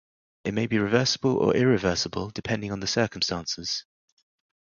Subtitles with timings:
[0.45, 3.85] It may be reversible or irreversible depending on the circumstances.